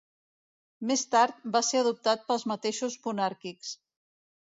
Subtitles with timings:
[0.91, 3.75] Més tard va ser adoptat pels mateixos monàrquics.